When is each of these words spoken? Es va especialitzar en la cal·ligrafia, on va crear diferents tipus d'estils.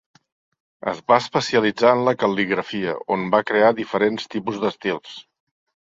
Es 0.91 1.01
va 1.11 1.17
especialitzar 1.23 1.91
en 1.97 2.01
la 2.09 2.15
cal·ligrafia, 2.23 2.97
on 3.17 3.27
va 3.37 3.45
crear 3.53 3.69
diferents 3.81 4.27
tipus 4.37 4.59
d'estils. 4.65 5.13